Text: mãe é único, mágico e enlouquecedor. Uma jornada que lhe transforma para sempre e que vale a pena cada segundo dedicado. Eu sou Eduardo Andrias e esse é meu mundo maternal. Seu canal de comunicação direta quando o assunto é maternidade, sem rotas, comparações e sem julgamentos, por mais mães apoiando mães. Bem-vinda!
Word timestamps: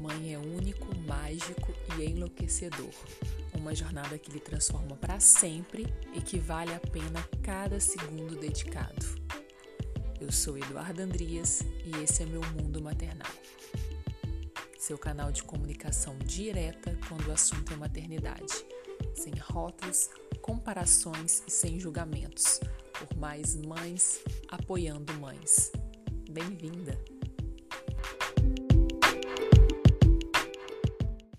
mãe 0.00 0.32
é 0.32 0.38
único, 0.38 0.96
mágico 1.06 1.72
e 1.98 2.04
enlouquecedor. 2.06 2.90
Uma 3.54 3.74
jornada 3.74 4.18
que 4.18 4.32
lhe 4.32 4.40
transforma 4.40 4.96
para 4.96 5.20
sempre 5.20 5.86
e 6.14 6.22
que 6.22 6.38
vale 6.38 6.72
a 6.72 6.80
pena 6.80 7.22
cada 7.42 7.78
segundo 7.78 8.34
dedicado. 8.36 9.06
Eu 10.18 10.32
sou 10.32 10.56
Eduardo 10.56 11.02
Andrias 11.02 11.60
e 11.84 12.02
esse 12.02 12.22
é 12.22 12.26
meu 12.26 12.40
mundo 12.52 12.80
maternal. 12.80 13.30
Seu 14.78 14.96
canal 14.96 15.30
de 15.30 15.42
comunicação 15.42 16.16
direta 16.24 16.98
quando 17.06 17.28
o 17.28 17.32
assunto 17.32 17.72
é 17.74 17.76
maternidade, 17.76 18.64
sem 19.14 19.34
rotas, 19.34 20.10
comparações 20.40 21.42
e 21.46 21.50
sem 21.50 21.78
julgamentos, 21.78 22.58
por 22.98 23.16
mais 23.18 23.54
mães 23.54 24.20
apoiando 24.48 25.12
mães. 25.14 25.70
Bem-vinda! 26.30 27.19